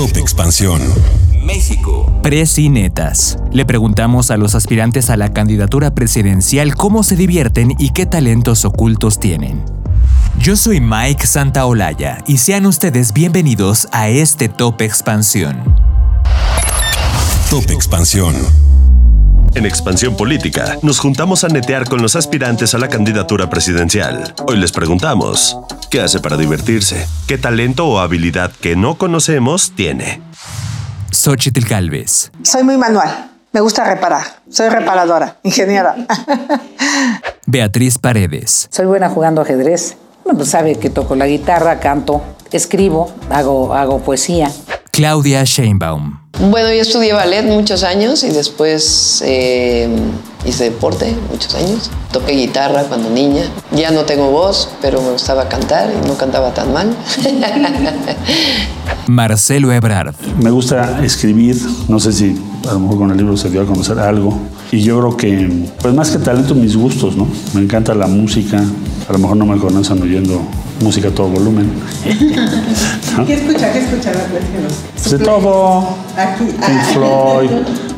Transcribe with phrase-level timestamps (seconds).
[0.00, 0.80] Top Expansión.
[1.44, 2.10] México.
[2.22, 3.36] Presinetas.
[3.52, 8.64] Le preguntamos a los aspirantes a la candidatura presidencial cómo se divierten y qué talentos
[8.64, 9.62] ocultos tienen.
[10.38, 15.76] Yo soy Mike Santaolalla y sean ustedes bienvenidos a este Top Expansión.
[17.50, 18.36] Top Expansión.
[19.54, 24.32] En Expansión Política, nos juntamos a netear con los aspirantes a la candidatura presidencial.
[24.46, 25.58] Hoy les preguntamos,
[25.90, 27.06] ¿qué hace para divertirse?
[27.26, 30.22] ¿Qué talento o habilidad que no conocemos tiene?
[31.10, 32.30] Xochitl Galvez.
[32.44, 33.32] Soy muy manual.
[33.52, 34.22] Me gusta reparar.
[34.48, 35.96] Soy reparadora, ingeniera.
[37.46, 38.68] Beatriz Paredes.
[38.70, 39.96] Soy buena jugando ajedrez.
[40.22, 44.48] Bueno, pues sabe que toco la guitarra, canto, escribo, hago, hago poesía.
[44.92, 46.19] Claudia Sheinbaum.
[46.48, 49.90] Bueno, yo estudié ballet muchos años y después eh,
[50.46, 51.90] hice deporte muchos años.
[52.12, 53.42] Toqué guitarra cuando niña.
[53.72, 56.96] Ya no tengo voz, pero me gustaba cantar y no cantaba tan mal.
[59.06, 60.14] Marcelo Ebrard.
[60.42, 63.66] Me gusta escribir, no sé si a lo mejor con el libro se dio a
[63.66, 64.38] conocer algo.
[64.72, 67.28] Y yo creo que, pues más que talento, mis gustos, ¿no?
[67.52, 68.64] Me encanta la música.
[69.08, 70.40] A lo mejor no me conocen oyendo
[70.80, 71.70] música a todo volumen.
[73.26, 73.72] ¿Qué escucha?
[73.72, 74.12] ¿Qué escucha?
[75.10, 75.88] Pues de todo.
[76.38, 77.50] Pink Floyd.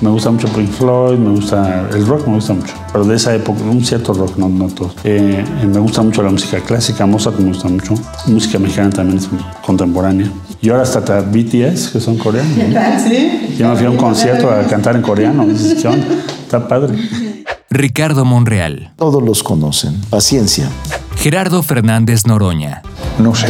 [0.00, 2.72] Me gusta mucho Pink Floyd, me gusta el rock, me gusta mucho.
[2.92, 4.90] Pero de esa época, un cierto rock, no, no todo.
[5.04, 7.92] Eh, me gusta mucho la música clásica, Mozart me gusta mucho.
[8.26, 9.28] Música mexicana también es
[9.66, 10.30] contemporánea.
[10.62, 13.02] Y ahora hasta BTS, que son coreanos.
[13.06, 13.54] Sí.
[13.58, 15.46] Yo me fui a un concierto a cantar en coreano.
[15.46, 16.96] Está padre.
[17.68, 18.94] Ricardo Monreal.
[18.96, 20.00] Todos los conocen.
[20.08, 20.70] Paciencia.
[21.16, 22.80] Gerardo Fernández Noroña.
[23.18, 23.48] No sé.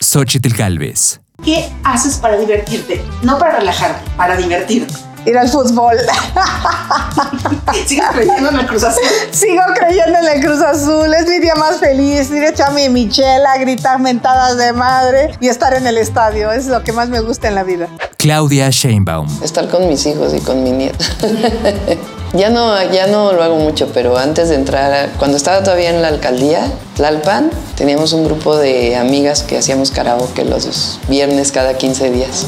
[0.00, 1.20] Xochitl Galvez.
[1.44, 3.04] ¿Qué haces para divertirte?
[3.22, 4.94] No para relajarte, para divertirte.
[5.24, 5.96] Ir al fútbol.
[7.86, 9.02] ¿Sigues creyendo en el Cruz Azul?
[9.32, 11.12] Sigo creyendo en el Cruz Azul.
[11.12, 12.30] Es mi día más feliz.
[12.30, 16.52] Ir a echarme michela, gritar mentadas de madre y estar en el estadio.
[16.52, 17.88] Es lo que más me gusta en la vida.
[18.18, 19.28] Claudia Sheinbaum.
[19.42, 21.04] Estar con mis hijos y con mi nieta.
[22.32, 26.02] ya, no, ya no lo hago mucho, pero antes de entrar, cuando estaba todavía en
[26.02, 32.10] la alcaldía, Tlalpan, teníamos un grupo de amigas que hacíamos karaoke los viernes cada 15
[32.10, 32.46] días.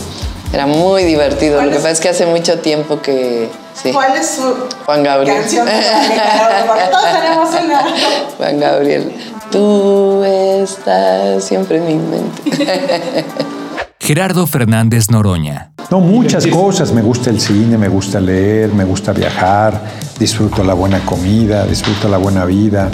[0.52, 1.60] Era muy divertido.
[1.62, 3.50] Lo que pasa es que hace mucho tiempo que.
[3.74, 3.92] Sí.
[3.92, 4.54] ¿Cuál es su
[4.86, 5.40] Juan Gabriel.
[5.40, 5.66] canción?
[5.66, 5.72] de
[6.90, 7.84] Todos tenemos una.
[8.38, 9.12] Juan Gabriel.
[9.52, 13.24] Tú estás siempre en mi mente.
[14.00, 15.72] Gerardo Fernández Noroña.
[15.90, 16.92] No, muchas cosas.
[16.92, 19.82] Me gusta el cine, me gusta leer, me gusta viajar,
[20.18, 22.90] disfruto la buena comida, disfruto la buena vida.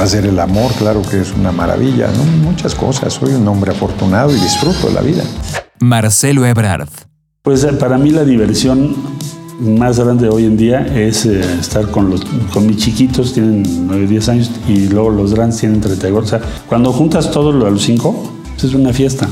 [0.00, 2.22] Hacer el amor, claro que es una maravilla, ¿no?
[2.24, 3.14] Muchas cosas.
[3.14, 5.24] Soy un hombre afortunado y disfruto la vida.
[5.80, 6.88] Marcelo Ebrard.
[7.42, 8.94] Pues eh, para mí la diversión
[9.58, 14.06] más grande hoy en día es eh, estar con, los, con mis chiquitos, tienen 9,
[14.06, 16.24] 10 años, y luego los grandes tienen 34.
[16.24, 19.26] O sea, cuando juntas todo lo a los 5, pues es una fiesta.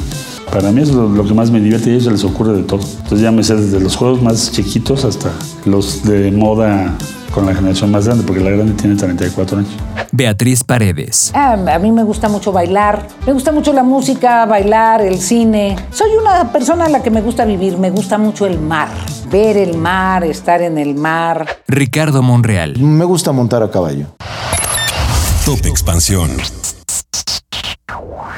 [0.54, 2.62] Para mí es lo, lo, que más me divierte y a ellos les ocurre de
[2.62, 2.78] todo.
[2.80, 5.32] Entonces ya me sé desde los juegos más chiquitos hasta
[5.64, 6.96] los de moda
[7.32, 9.72] con la generación más grande, porque la grande tiene 34 años.
[10.12, 11.32] Beatriz Paredes.
[11.34, 15.74] Ah, a mí me gusta mucho bailar, me gusta mucho la música, bailar, el cine.
[15.90, 18.90] Soy una persona a la que me gusta vivir, me gusta mucho el mar,
[19.32, 21.48] ver el mar, estar en el mar.
[21.66, 22.78] Ricardo Monreal.
[22.78, 24.06] Me gusta montar a caballo.
[25.44, 26.30] Top Expansión.